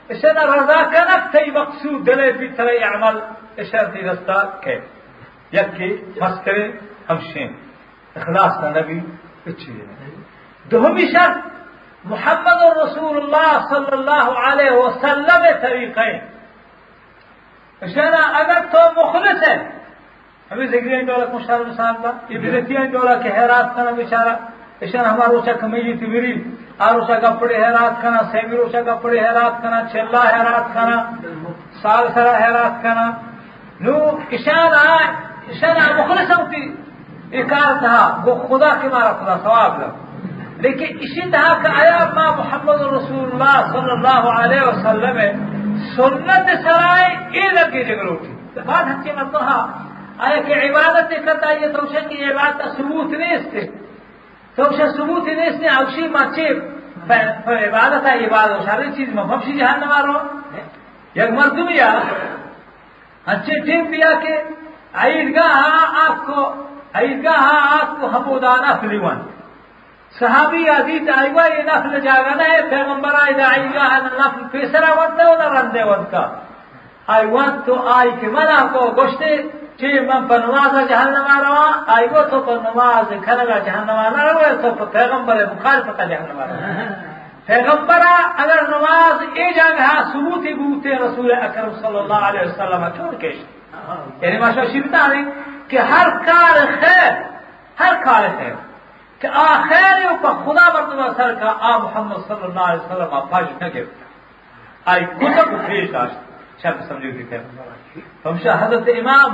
اسے 0.08 0.32
نہ 0.32 0.42
رضا 0.52 0.80
کنک 0.92 1.22
تھی 1.32 1.50
مقصود 1.50 2.06
دلے 2.06 2.32
بھی 2.32 2.48
ترے 2.56 2.76
عمل 2.84 3.16
اشرتی 3.58 4.00
رستہ 4.02 4.40
کے 4.60 4.76
یکی 5.52 5.90
بس 6.20 6.36
کرے 6.44 6.64
ہم 7.08 7.18
شین۔ 7.32 7.52
اخلاص 8.16 8.60
کا 8.60 8.70
نبی 8.70 9.00
پچھے 9.44 9.72
دومی 10.70 11.06
شرط 11.12 11.54
محمد 12.04 12.62
رسول 12.62 13.16
اللہ 13.16 13.66
صلی 13.68 13.92
اللہ 13.92 14.50
علیہ 14.50 14.70
وسلم 14.70 15.46
طریقے۔ 15.60 16.10
اشارہ 17.80 18.22
اگر 18.34 18.60
تو 18.70 18.78
مخلص 18.96 19.48
ہے۔ 19.48 19.56
ابھی 20.50 20.66
ذکر 20.66 21.02
ڈولا 21.02 21.24
کو 21.24 21.38
شار 21.46 21.60
مثال 21.60 21.94
کا۔ 22.02 22.12
یہ 22.28 22.38
بدتیاں 22.38 22.84
ڈولا 22.84 23.14
کے 23.14 23.28
حیرات 23.28 23.76
کرنا 23.76 23.90
بیچارہ 23.90 24.34
اشارہ۔ 24.80 25.06
ہمارا 25.06 25.32
روچا 25.32 25.52
کمیجی 25.52 25.92
تیوری 25.92 26.42
آروچا 26.78 27.18
کپڑے 27.18 27.56
حیرات 27.56 28.02
کرنا 28.02 28.22
سیمی 28.30 28.56
روچا 28.56 28.82
کپڑے 28.82 29.20
حیرات 29.20 29.62
کرنا 29.62 29.80
چلا 29.92 30.22
حیرات 30.22 30.74
کرنا 30.74 30.98
سال 31.82 32.08
سرا 32.14 32.36
حیرات 32.38 32.82
کرنا 32.82 33.10
نو 33.80 33.94
اشارہ 34.32 34.86
اشارہ 35.48 35.84
مخلص 36.00 36.30
ہوتی۔ 36.38 36.83
اکار 37.33 37.79
تھا 37.79 37.97
وہ 38.25 38.35
خدا 38.47 38.69
کے 38.81 38.87
مارا 38.89 39.11
خدا 39.13 39.35
ثواب 39.43 39.79
لگ 39.81 40.07
لیکن 40.61 40.97
اسی 40.99 41.29
طرح 41.31 41.53
کا 41.63 41.69
آیا 41.81 41.97
ماں 42.15 42.31
محمد 42.37 42.81
رسول 42.87 43.25
اللہ 43.25 43.59
صلی 43.71 43.91
اللہ 43.91 44.25
علیہ 44.33 44.61
وسلم 44.63 45.19
سنت 45.91 46.49
سرائے 46.63 47.13
یہ 47.33 47.51
لگی 47.51 47.83
جگر 47.83 48.07
اٹھی 48.07 48.33
بات 48.61 48.87
ہچے 48.87 49.13
میں 49.13 49.23
کہا 49.31 49.59
آیا 50.19 50.41
کہ 50.41 50.53
عبادت 50.61 51.13
کرتا 51.25 51.51
یہ 51.53 51.71
تو 51.73 51.85
کی 52.09 52.23
عبادت 52.23 52.77
ثبوت 52.77 53.11
نہیں 53.11 53.35
اس 53.35 53.45
سے 53.51 53.65
تو 54.57 54.69
ثبوت 54.73 55.27
نہیں 55.27 55.45
اس 55.45 55.59
نے 55.61 55.69
اوشی 55.69 56.07
مچے 56.09 56.49
عبادت 57.07 58.07
ہے 58.07 58.17
عبادت 58.25 58.65
ساری 58.65 58.91
چیز 58.95 59.13
میں 59.13 59.23
بخشی 59.25 59.53
جہان 59.53 59.79
نہ 59.79 59.85
مارو 59.87 60.17
یک 61.15 61.31
مردم 61.31 61.69
یا 61.75 61.91
اچھے 63.27 63.59
ٹھیک 63.61 63.89
دیا 66.94 67.00
کہ 67.00 67.04
عیدگاہ 67.04 67.42
آپ 67.80 69.22
صحابی 70.14 70.68
عزیز 70.68 71.08
آئیگا 71.10 71.44
یہ 71.46 71.62
نفل 71.66 72.00
جاگا 72.00 72.34
ہے، 72.40 72.60
پیغمبر 72.70 73.14
آئی 73.20 73.34
آئیگا 73.42 73.84
نفل 74.04 74.42
پیسرا 74.50 74.90
ونتا 74.98 75.22
ہے 75.28 75.36
نہ 75.38 75.48
رندے 75.54 75.82
ونتا. 75.82 76.22
آئی 77.06 77.26
وقت 77.30 77.66
تو 77.66 77.74
آئی 77.94 78.10
کہ 78.20 78.28
منا 78.34 78.58
کو 78.72 78.80
گوشتے 78.96 79.30
چی 79.78 79.88
من 80.00 80.26
پر 80.28 80.38
نماز 80.38 80.74
جہنم 80.88 81.26
روا 81.46 81.66
آئی 81.94 82.06
گو 82.10 82.20
تو 82.30 82.40
پر 82.46 82.58
نماز 82.62 83.12
کھنگا 83.24 83.58
جہنم 83.66 83.98
نہ 84.16 84.22
روا 84.28 84.52
تو 84.62 84.70
پر 84.78 84.86
پیغمبر 84.92 85.44
مخالفت 85.54 85.98
جہنم 86.08 86.38
روا 86.40 86.84
پیغمبر 87.46 88.02
اگر 88.42 88.62
نماز 88.68 89.16
ای 89.34 89.50
جگہ 89.52 89.90
ثبوتی 90.12 90.54
بوتے 90.54 90.94
رسول 90.98 91.32
اکرم 91.32 91.72
صلی 91.80 91.98
اللہ 91.98 92.22
علیہ 92.28 92.46
وسلم 92.46 92.86
چھوڑ 92.96 93.14
کے 93.20 93.32
یعنی 94.20 94.38
ماشاء 94.38 94.64
شیبتا 94.72 95.04
ہے. 95.10 95.22
کہ 95.68 95.78
ہر 95.90 96.08
کار 96.26 96.56
خیر، 96.80 97.12
ہر 97.78 97.94
کار 98.04 98.28
خیر، 98.38 98.54
کہ 99.20 99.28
آ 99.34 99.46
خیر 99.62 100.02
خدا 100.20 100.68
مردم 100.74 101.12
سر 101.16 101.34
کا 101.34 101.54
آ 101.62 101.76
محمد 101.78 102.26
صلی 102.28 102.44
اللہ 102.44 102.60
علیہ 102.62 102.80
وسلم 102.82 103.28
فاج 103.30 103.44
نہ 103.60 103.68
گرفت 103.74 104.02
آئی 104.86 105.04
کتب 105.14 105.52
پیش 105.66 105.90
داشت 105.92 106.62
شاید 106.62 106.82
سمجھو 106.88 107.10
کہ 107.10 107.24
خیر 107.30 108.00
ہمشہ 108.24 108.56
حضرت 108.60 108.88
امام 108.94 109.32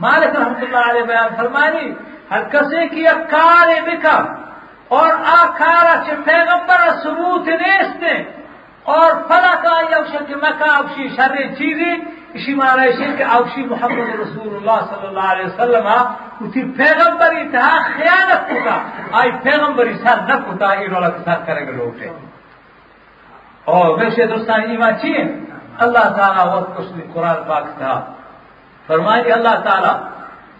مالک 0.00 0.36
رحمت 0.36 0.62
اللہ 0.62 0.90
علیہ 0.90 1.04
بیان 1.04 1.36
فرمانی 1.36 1.92
ہر 2.30 2.42
کسی 2.52 2.88
کی 2.88 3.04
کار 3.30 3.74
بکا 3.86 4.18
اور 4.96 5.10
آکارا 5.32 5.94
چھ 6.04 6.20
پیغمبر 6.24 6.88
ثبوت 7.02 7.48
نیستے 7.62 8.14
اور 8.86 9.10
فلا 9.28 9.54
کا 9.62 9.80
یوشا 9.90 10.24
کہ 10.28 10.36
مکا 10.42 10.70
اوشی 10.76 11.08
شر 11.16 11.36
چیزی 11.58 11.94
اسی 12.34 12.54
معنی 12.54 12.86
ہے 13.00 13.16
کہ 13.16 13.24
اوشی 13.24 13.62
محمد 13.64 14.08
رسول 14.20 14.54
اللہ 14.56 14.78
صلی 14.90 15.06
اللہ 15.06 15.28
علیہ 15.32 15.46
وسلم 15.46 15.86
ہاں، 15.86 16.04
اسی 16.40 16.62
پیغمبری 16.76 17.48
تھا 17.48 17.68
خیانت 17.96 18.48
کتا 18.48 18.76
آئی 19.18 19.30
پیغمبری 19.42 19.94
سر 19.94 20.18
نہ 20.28 20.36
کتا 20.46 20.72
یہ 20.74 20.88
رولا 20.88 21.08
کے 21.08 21.22
ساتھ 21.24 21.46
کرے 21.46 21.66
گا 21.66 21.72
لوگ 21.76 22.02
اور 23.64 23.98
ویسے 23.98 24.26
دوستان، 24.26 24.60
ایمان 24.70 24.94
چیئے 25.00 25.22
اللہ 25.84 26.06
تعالیٰ 26.16 26.46
وقت 26.54 26.76
کچھ 26.76 26.92
قرآن 27.14 27.42
پاک 27.48 27.64
تھا۔ 27.78 27.94
فرمائے 28.86 29.32
اللہ 29.32 29.56
تعالیٰ، 29.64 29.96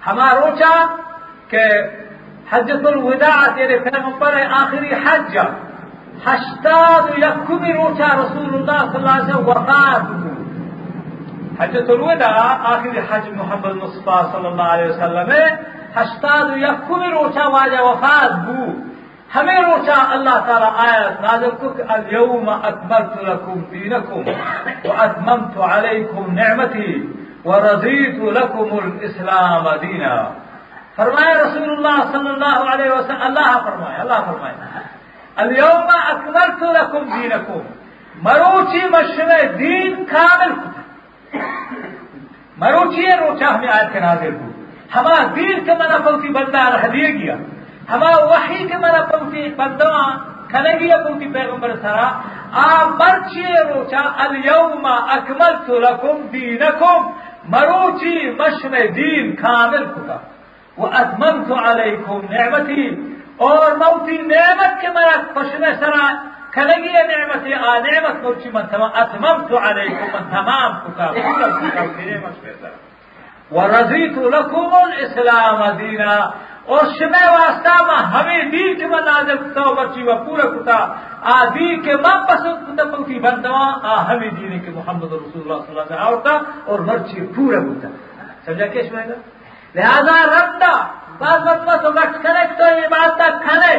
ہمارا 0.06 0.40
روچا 0.40 0.72
کہ 1.48 1.62
حجت 2.52 2.87
الوداع 2.87 3.40
تیرے 3.56 3.78
پیغمبر 3.78 4.34
آخری 4.60 4.92
حج۔ 5.04 5.38
ہشتاد 6.26 7.18
یکم 7.18 7.64
روچا 7.64 8.08
رسول 8.22 8.54
اللہ 8.54 8.80
صلی 8.90 8.98
اللہ 9.00 9.16
علیہ 9.16 9.28
وسلم 9.28 9.48
وفات 9.48 10.02
حجت 11.60 11.90
الوداع 11.90 12.38
آخری 12.72 12.98
حج 13.10 13.28
محمد 13.28 13.74
مصطفیٰ 13.74 14.32
صلی 14.32 14.46
اللہ 14.46 14.68
علیہ 14.74 14.88
وسلم 14.90 15.30
ہشتاد 15.96 16.56
یکم 16.56 17.02
روچا 17.02 17.48
واجہ 17.48 17.80
وفات 17.82 18.32
بو۔ 18.46 18.64
ہمیں 19.34 19.60
روچا 19.62 19.94
اللہ 20.10 20.36
تعالیٰ 20.46 20.72
آیت 20.76 21.20
نازل 21.20 21.50
کو 21.50 21.68
کہ 21.68 21.82
اليوم 21.88 22.48
اکملت 22.48 23.16
لکم 23.22 23.60
دینکم 23.60 24.22
واتممت 24.84 25.58
علیکم 25.72 26.34
نعمتی 26.34 26.92
ورضیت 27.44 28.22
لکم 28.36 28.68
الاسلام 28.82 29.68
دینا۔ 29.82 30.14
فرمائے 30.96 31.34
رسول 31.34 31.70
اللہ 31.70 31.98
صلی 32.12 32.28
اللہ 32.28 32.72
علیہ 32.74 32.90
وسلم، 32.90 33.22
اللہ 33.22 33.58
فرمائے 33.64 33.96
اللہ 33.96 34.20
فرمائے 34.26 34.54
اليوم 35.36 35.90
اکملت 36.06 36.62
لکم 36.62 37.04
دینکم۔ 37.14 37.60
مروچی 38.22 38.80
مشن 38.90 39.30
دین 39.58 40.04
کامل 40.04 40.52
مروچی 42.56 43.06
روچا 43.06 43.54
ہمیں 43.54 43.68
آیت 43.68 43.92
کے 43.92 44.00
نازل 44.00 44.35
ہو 44.35 44.49
ہما 44.97 45.32
دین 45.37 45.64
کے 45.64 45.73
منع 45.75 45.99
پوتی 45.99 46.28
بندہ 46.28 46.68
رہ 46.68 46.88
دیا 46.88 47.08
گیا۔ 47.08 47.37
ہما 47.92 48.25
وحی 48.25 48.68
کے 48.68 48.78
منع 48.78 49.04
پوتی 49.04 49.54
بندہ 49.54 49.92
کھنے 50.49 50.73
گیا 50.78 50.97
پوتی 50.97 51.28
پیغمبر 51.28 51.76
سرا۔ 51.82 52.20
آ 52.52 52.85
مرچی 52.85 53.42
روچا 53.42 54.02
اليوم 54.16 54.87
اکملت 54.87 55.70
لکم 55.70 56.26
دینکم۔ 56.32 57.11
مروچی 57.49 58.30
مشن 58.30 58.73
دین 58.97 59.37
کامل 59.37 59.85
کتا 59.85 60.16
واتممت 60.78 61.64
علیکم 61.64 62.20
نعمتی۔ 62.30 63.14
اور 63.37 63.73
موتی 63.73 64.18
نعمت 64.18 64.80
کے 64.80 64.88
میرا 64.88 65.23
خوشن 65.35 65.64
سرا 65.80 66.14
کھلگی 66.58 66.92
نعمت 67.12 67.48
آ 67.62 67.78
نعمت 67.86 68.22
موچی 68.26 68.50
من 68.52 68.66
تمام 68.74 69.00
اتممت 69.02 69.52
علیکم 69.62 70.12
من 70.16 70.28
تمام 70.34 70.78
کتا 70.84 71.10
نعمت 71.16 72.42
پیسر 72.42 72.76
ورضیت 73.56 74.16
لکم 74.32 74.74
الاسلام 74.74 75.60
دینا. 75.78 76.14
اور 76.68 76.84
شمع 76.98 77.20
واسطہ 77.32 77.74
میں 77.88 78.00
ہمیں 78.14 78.50
دین 78.52 78.74
کے 78.78 78.86
من 78.86 79.04
نازل 79.04 79.36
کتا 79.44 79.62
و 79.68 79.74
برچی 79.74 80.02
و 80.02 80.16
پورا 80.24 80.48
کتا 80.56 80.78
آ 81.32 81.36
دین 81.54 81.80
کے 81.82 81.94
من 82.06 82.26
پسند 82.28 82.66
کتا 82.66 82.84
موتی 82.90 83.18
بندوا 83.26 83.66
آ 83.82 83.94
ہمیں 84.08 84.28
دین 84.40 84.58
کے 84.64 84.70
محمد 84.74 85.12
رسول 85.12 85.40
اللہ 85.42 85.64
صلی 85.66 85.78
اللہ 85.78 85.94
علیہ 85.94 86.16
وسلم 86.16 86.70
اور 86.70 86.78
مرچی 86.88 87.26
پورا 87.36 87.60
کتا. 87.68 87.88
سمجھا 88.46 88.66
کیش 88.74 88.92
میں 88.92 89.06
گا 89.08 89.16
لہذا 89.74 90.16
ربنا 90.34 90.72
بعض 91.20 91.40
مطمئن 91.46 91.78
تو 91.82 91.90
گٹ 91.92 92.22
کرے 92.22 92.44
تو 92.58 92.66
یہ 92.78 92.86
بات 92.96 93.16
تک 93.22 93.42
کھنے. 93.46 93.74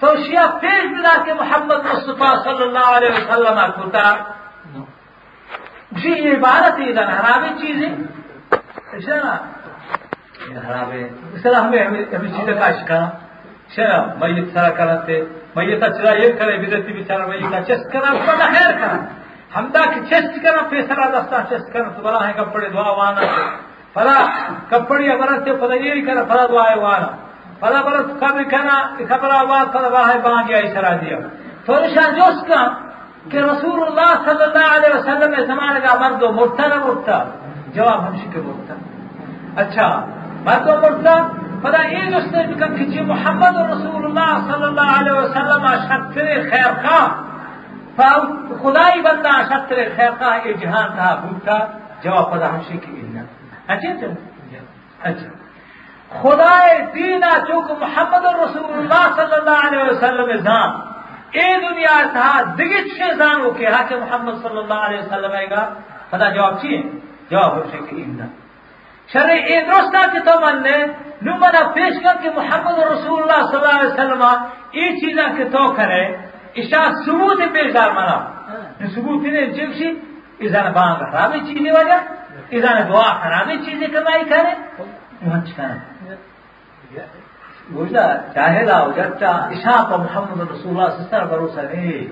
تو 0.00 0.16
شیعہ 0.16 0.58
پیش 0.60 0.84
بلا 0.84 1.22
کہ 1.24 1.34
محمد 1.34 1.94
مصطفیٰ 1.94 2.42
صلی 2.44 2.62
اللہ 2.62 2.96
علیہ 2.96 3.10
وسلم 3.10 3.58
کتا 3.76 4.14
جی 5.90 6.10
یہ 6.10 6.36
عبادت 6.36 6.78
یہ 6.78 6.92
دن 6.92 7.08
حرابی 7.08 7.66
چیزیں 7.66 7.90
اچھا 8.92 9.16
نا 9.16 9.36
اس 11.34 11.42
طرح 11.42 11.54
ہمیں 11.54 11.86
ہمیں 11.86 12.04
چیزیں 12.04 12.54
کا 12.54 12.70
شکانا 12.72 13.10
چرا 13.76 13.96
اچھا، 13.96 14.14
میت 14.18 14.52
سرا 14.52 14.70
کرتے، 14.70 15.20
میت 15.56 15.80
چرا 15.80 16.12
یہ 16.12 16.32
کرے، 16.38 16.58
بدتی 16.58 16.92
بیچارہ 16.92 17.26
میت 17.26 17.68
چست 17.68 17.92
کرنا 17.92 18.12
بڑا 18.12 18.46
خیر 18.46 18.72
کرنا۔ 18.72 19.06
ہم 19.56 19.66
دا 19.74 19.82
کہ 19.90 20.00
چست 20.00 20.42
کرنا 20.42 20.62
پیسرا 20.68 21.06
دستا 21.06 21.42
چست 21.50 21.72
کرنا۔ 21.72 21.88
تو 21.88 22.02
بڑا 22.02 22.28
ہے 22.28 22.32
کپڑے 22.32 22.68
دعا 22.68 22.90
وانا۔ 22.90 23.20
فلا، 23.94 24.26
کپڑی 24.68 25.08
برت 25.16 25.60
پدا 25.60 25.74
یہ 25.74 26.06
کرا 26.06 26.24
فلا 26.24 26.46
دعائے 26.46 26.78
وانا۔ 26.78 27.25
بالاخره 27.62 28.02
کبی 28.20 28.44
کنه 28.44 29.06
خبر 29.08 29.30
آواز 29.42 29.66
کرد 29.72 29.84
راه 29.84 30.18
بانگی 30.18 30.54
ای 30.54 30.74
سرا 30.74 30.94
دیا 30.94 31.18
فرشان 31.66 32.14
جست 32.16 32.46
کن 32.48 32.76
که 33.30 33.42
رسول 33.42 33.82
الله 33.82 34.12
صلی 34.26 34.42
الله 34.42 34.66
علیه 34.76 34.96
و 34.96 35.02
سلم 35.02 35.46
زمان 35.46 35.80
کا 35.80 35.98
مرد 36.00 36.22
مرتا 36.22 36.66
نہ 36.66 36.84
مرتا 36.84 37.24
جواب 37.74 38.06
ہمشی 38.06 38.28
کے 38.32 38.40
مرتا 38.40 38.74
اچھا 39.62 39.88
مردو 40.44 40.76
مرتا 40.82 41.16
فدا 41.62 41.82
یہ 41.86 42.10
جست 42.10 42.34
کن 42.60 42.76
کہ 42.76 42.84
جی 42.84 43.00
محمد 43.00 43.56
رسول 43.72 44.04
الله 44.04 44.32
صلی 44.50 44.64
الله 44.64 44.98
علیه 44.98 45.12
و 45.12 45.26
سلم 45.34 45.66
شطر 45.88 46.50
خیر 46.50 46.72
کا 46.82 47.00
خدای 48.62 49.00
بندہ 49.02 49.34
شطر 49.50 49.82
خیر 49.96 50.10
کا 50.18 50.34
ای 50.34 50.54
جہان 50.54 50.88
تھا 50.96 51.14
بھوتا 51.22 51.58
جواب 52.02 52.32
فدا 52.32 52.54
ہمشی 52.54 52.78
کے 52.78 52.90
اللہ 53.00 53.72
اچھا 53.72 54.06
اچھا 55.02 55.45
خدا 56.10 56.56
دینا 56.94 57.30
چونکہ 57.46 57.74
محمد 57.80 58.24
رسول 58.42 58.72
اللہ 58.78 59.04
صلی 59.16 59.34
اللہ 59.34 59.66
علیہ 59.66 59.82
وسلم 59.90 60.36
زان 60.36 60.70
اے 61.38 61.46
دنیا 61.60 61.96
تھا 62.12 62.28
دگت 62.58 62.86
سے 62.98 63.14
زان 63.18 63.40
وہ 63.40 63.50
کہا 63.50 63.82
کہ 63.88 63.96
محمد 63.96 64.42
صلی 64.42 64.58
اللہ 64.58 64.80
علیہ 64.86 64.98
وسلم 64.98 65.32
آئے 65.32 65.50
گا۔ 65.50 65.62
پتا 66.10 66.28
جواب 66.28 66.60
چیئے 66.60 66.80
جواب 67.30 67.56
ہو 67.56 67.62
سکے 67.72 68.04
شر 69.12 69.28
اے 69.28 69.60
درستا 69.66 70.00
کہ 70.12 70.18
تو 70.26 70.40
من 70.40 70.62
نے 70.62 70.76
نو 71.22 71.32
منا 71.40 71.62
پیش 71.74 71.94
کر 72.04 72.22
کہ 72.22 72.30
محمد 72.36 72.78
رسول 72.92 73.22
اللہ 73.22 73.40
صلی 73.50 73.58
اللہ 73.60 73.76
علیہ 73.78 73.92
وسلم 73.92 74.22
یہ 74.72 74.88
چیزاں 75.00 75.28
کہ 75.36 75.44
تو 75.52 75.72
کرے 75.72 76.02
اشا 76.60 76.82
ثبوت 77.04 77.40
پیش 77.54 77.74
دار 77.74 77.90
منا۔ 77.98 78.18
ثبوت 78.94 79.22
نے 79.34 79.46
جبشی 79.56 79.88
ازان 80.44 80.72
بانگ 80.72 81.02
حرابی 81.02 81.40
چیزیں 81.48 81.72
وجہ 81.72 81.98
ادھر 82.56 82.82
دعا 82.90 83.08
خرابی 83.22 83.56
چیزیں 83.66 83.88
کمائی 83.94 84.24
کرے۔ 84.30 84.54
بوجھلا 87.68 88.06
جاہلا 88.34 88.80
ہو 88.80 88.90
جاتا 88.96 89.30
عشاء 89.48 89.82
محمد 89.90 90.40
رسول 90.42 90.70
اللہ 90.70 90.96
سستر 90.96 91.24
بھروسہ 91.26 91.60
نہیں 91.62 92.06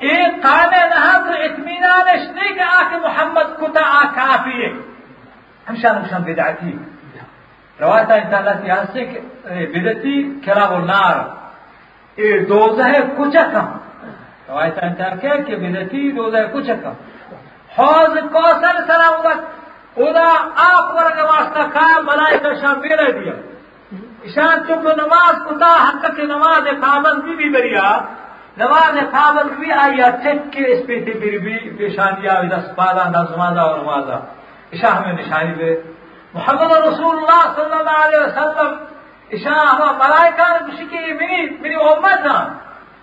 ایک 0.00 0.42
قائم 0.42 0.70
نہا 0.90 1.12
تو 1.26 1.32
اطمینانش 1.44 2.28
نہیں 2.30 2.54
کہ 2.54 2.62
آ 2.64 2.98
محمد 2.98 3.56
کتا 3.58 3.80
آ 3.92 4.02
کافی 4.14 4.62
ہے 4.62 4.70
ہمیشہ 5.66 5.88
نقصان 5.94 6.22
بدعتی 6.24 6.72
روایت 7.78 8.10
انسانات 8.12 8.64
یہاں 8.64 8.84
سے 8.92 9.04
بدتی 9.72 10.16
کراب 10.44 10.78
نار 10.84 11.16
اے 12.18 12.38
دوزہ 12.48 12.92
کچھ 13.16 13.36
کم 13.52 13.66
روایت 14.48 14.78
انسان 14.82 15.18
کہہ 15.18 15.42
کہ 15.46 15.56
بدتی 15.58 16.10
دوزہ 16.12 16.46
کچھ 16.52 16.70
کم 16.82 16.94
حوض 17.70 18.16
کوثر 18.32 18.86
سلام 18.86 19.20
بس 19.24 19.44
اولا 19.96 20.30
آپ 20.62 20.94
ورگ 20.94 21.20
واسطہ 21.24 21.66
کام 21.72 22.06
ملائکہ 22.06 22.54
شام 22.60 22.80
بیرہ 22.80 23.10
دیا 23.12 23.32
ایشان 24.26 24.64
چپ 24.68 24.86
نماز 24.96 25.34
کتا 25.46 25.88
حق 25.88 26.16
کی 26.16 26.22
نماز 26.22 26.64
پابند 26.64 27.22
بھی 27.22 27.36
بھی 27.36 27.48
بریا 27.50 27.98
نماز 28.56 28.98
پابند 29.10 29.50
بھی 29.50 29.72
آئی 29.72 29.96
چک 29.96 30.52
کے 30.52 30.72
اس 30.72 30.86
پہ 30.86 31.04
تھی 31.04 31.12
پھر 31.12 31.38
بھی 31.38 31.70
پیشانی 31.78 32.28
آئی 32.28 32.48
دس 32.48 32.76
پادا 32.76 33.04
نمازا 33.08 33.60
اور 33.60 33.78
نمازا۔ 33.78 34.14
ایشا 34.70 34.98
ہمیں 34.98 35.12
نشانی 35.12 35.54
دے۔ 35.54 35.80
محمد 36.34 36.72
رسول 36.72 37.16
اللہ 37.16 37.52
صلی 37.56 37.78
اللہ 37.78 38.06
علیہ 38.06 38.18
وسلم 38.18 38.74
ایشا 39.28 39.76
ہم 39.76 39.98
ملائکہ 39.98 40.52
نے 40.52 40.58
کچھ 40.66 40.90
کی، 40.90 41.12
میری 41.12 41.56
میری 41.60 41.74
امت 41.74 42.26
نا۔ 42.26 42.52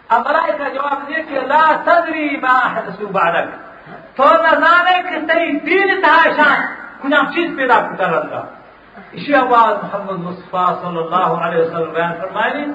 اب 0.09 0.21
ملائکہ 0.27 0.69
جواب 0.73 1.09
دے 1.09 1.13
کہ 1.13 1.39
لا 1.39 1.71
تدری 1.83 2.37
ما 2.37 2.73
حدثو 2.73 3.07
بعدک۔ 3.07 3.73
تو 4.17 4.23
نہ 4.23 4.55
جانے 4.55 5.01
کہ 5.01 5.27
تری 5.27 5.59
دین 5.59 6.01
تھا 6.01 6.29
تہاشان 6.29 6.61
کجام 7.01 7.25
چیز 7.25 7.51
پیدا 7.57 7.79
کرتا 7.79 8.11
رہتا 8.11 8.62
اسی 9.13 9.35
آواز 9.35 9.73
محمد 9.83 10.19
مصطفیٰ 10.27 10.69
صلی 10.81 10.97
اللہ 10.97 11.29
علیہ 11.45 11.61
وسلم 11.61 11.91
بیان 11.93 12.13
فرمائے 12.21 12.65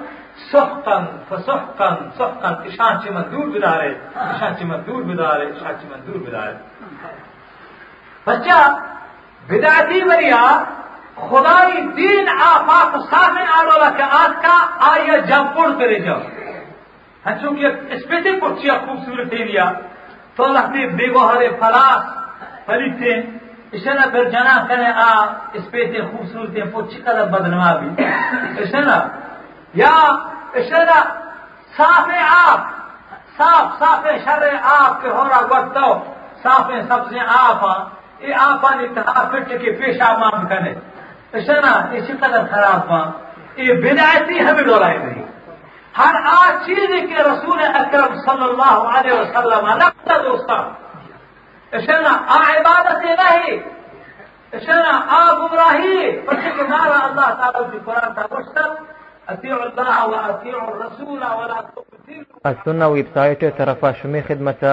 سحقن 0.51 1.05
فسحقن 1.29 1.95
سحقن 2.19 2.55
اشان 2.69 2.95
چمن 3.05 3.23
دور 3.33 3.47
بدارے 3.55 3.89
اشان 4.15 4.53
چمن 4.59 4.79
دور 4.87 5.03
بدارے 5.09 5.47
اشان 5.47 5.75
چمن 5.81 5.99
دور 6.07 6.19
بدارے۔ 6.27 6.55
بچہ، 8.27 8.59
بدعتی 9.49 10.01
وریا، 10.03 10.45
خدای 11.29 11.81
دین 11.97 12.29
آفاق 12.29 12.97
سامنے 13.11 13.45
آلولا 13.59 13.91
کہ 13.97 14.05
آج 14.21 14.33
کا 14.43 14.57
آئیے 14.91 15.21
جب 15.31 15.43
پڑ 15.57 15.69
کرے 15.79 15.99
جب 16.07 16.21
ہاں 17.27 17.35
چونکہ 17.43 17.67
اس 17.95 18.03
پہ 18.09 18.21
سے 18.23 18.33
پرچیا 18.41 18.75
خوبصورت 18.87 19.33
ایریا، 19.39 19.67
تو 20.35 20.45
اللہ 20.45 20.71
نے 20.71 20.87
بے 20.99 21.07
گوہر 21.15 21.43
فلاس 21.61 22.03
فلیتے 22.67 23.11
اسے 23.73 23.91
نا 23.91 24.07
پھر 24.13 24.31
جنا 24.31 24.67
کرے، 24.69 24.87
آ، 24.87 25.27
اس 25.53 25.71
پہ 25.71 25.93
سے 25.93 26.03
خوبصورت 26.03 26.73
پوچھی 26.73 27.03
قدر 27.03 27.25
بدنما 27.25 27.75
بھی۔ 27.75 28.05
اسے 28.59 28.81
نا 28.81 29.09
یا 29.75 29.95
اسے 30.53 30.85
نا 30.85 31.03
صاف 31.77 32.09
آپ، 32.31 32.61
صاف 33.39 33.79
صاف 33.79 34.07
شر 34.25 34.49
آپ 34.63 35.03
کے 35.03 35.09
ہو 35.09 35.29
رہا 35.29 35.41
وقت 35.51 35.79
صاف 36.43 36.71
سبزیں 36.89 37.21
آپ 37.29 37.89
یہ 38.21 38.35
آپ 38.41 38.67
اتحاد 38.67 39.25
پھٹ 39.31 39.49
کے 39.49 39.73
پیشہ 39.73 40.19
مام 40.19 40.47
کرے۔ 40.47 40.75
اسے 41.33 41.53
نا 41.53 41.71
اسی 41.91 42.13
قدر 42.21 42.47
خراب 42.51 42.91
ماں 42.91 43.05
یہ 43.57 43.75
بدایتی 43.75 44.41
ہمیں 44.41 44.63
ڈولائی 44.63 44.99
نہیں۔ 44.99 45.25
ہر 45.99 46.15
آج 46.25 46.67
چیز 46.67 46.89
کے 46.89 47.23
رسول 47.23 47.63
اکرم 47.75 48.15
صلی 48.15 48.45
اللہ 48.45 48.99
علیہ 48.99 49.13
وسلم 49.13 49.69
نقطہ 49.69 50.13
دوستا 51.73 52.13
آ 52.29 52.37
عبادت 52.51 53.05
نہیں 53.05 53.59
اسے 54.53 54.73
آ 55.11 55.21
گمراہی. 55.39 55.97
بچے 56.27 56.51
کے 56.57 56.63
نارا 56.69 56.99
اللہ 56.99 57.33
تعالیٰ 57.41 57.63
کی 57.71 57.79
قرآن 57.85 58.13
کا 58.15 58.27
مشتر 58.31 58.69
اطیع 59.33 59.55
اللہ 59.55 59.99
و 60.05 60.15
اطیع 60.19 60.55
الرسول 60.59 61.23
ولا 61.33 61.59
السنة 62.45 62.87
ويب 62.87 63.07
سايت 63.15 63.45
طرفا 63.57 63.91
شمی 63.93 64.21
خدمت 64.29 64.65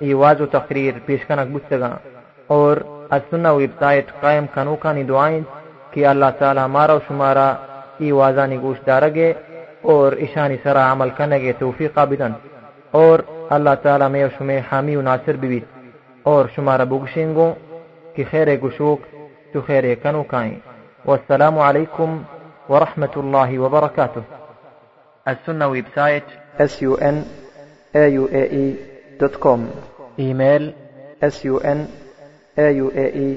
ایواز 0.00 0.40
و 0.40 0.46
تقریر 0.52 0.98
پیش 1.06 1.26
کنک 1.26 1.52
بستگا 1.52 1.90
اور 2.48 2.76
السنة 3.10 3.52
ویب 3.52 3.78
سائٹ 3.80 4.10
قائم 4.20 4.46
کنو 4.54 4.74
کانی 4.76 5.02
دعائیں 5.02 5.40
کہ 5.90 6.06
اللہ 6.06 6.30
تعالی 6.38 6.60
ہمارا 6.60 6.92
و 6.92 6.98
شمارا 7.08 7.48
ایوازانی 7.98 8.56
گوش 8.62 8.78
دارگے 8.86 9.32
اور 9.92 10.12
اشانی 10.24 10.56
سرا 10.62 10.90
عمل 10.92 11.10
کنگے 11.16 11.52
توفیقا 11.58 12.04
بدن 12.04 12.32
اور 12.94 13.18
اللہ 13.50 13.74
تعالی 13.82 14.08
میں 14.12 14.26
شمی 14.38 14.58
حامی 14.72 14.96
و 14.96 15.02
ناصر 15.02 15.36
بیویت 15.36 15.81
اور 16.22 16.44
شمار 16.54 16.84
بوگشنگو 16.84 17.52
کی 18.14 18.24
خیر 18.30 18.56
گشوک 18.56 19.00
تو 19.52 19.60
خیر 19.66 19.94
کنو 20.02 20.22
کائیں۔ 20.32 20.58
والسلام 21.04 21.58
علیکم 21.58 22.10
ورحمة 22.68 23.14
الله 23.16 23.58
وبركاته 23.58 24.22
السنة 25.26 25.66
website 25.94 26.26
sun 26.58 27.16
auae 27.94 28.66
dot 29.22 29.34
com 29.44 29.60
email 30.18 30.64
sun 31.22 31.78
auae 32.58 33.30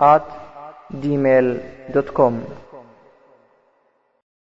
at 0.00 0.26
gmail 1.02 1.46
dot 1.96 2.08
com 2.18 2.34